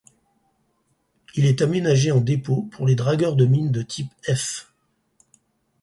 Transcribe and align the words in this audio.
Il 1.35 1.45
est 1.45 1.61
aménagé 1.61 2.09
en 2.11 2.21
dépôt 2.21 2.63
pour 2.71 2.87
les 2.87 2.95
dragueurs 2.95 3.35
de 3.35 3.45
mines 3.45 3.71
de 3.71 3.83
type-F. 3.83 4.73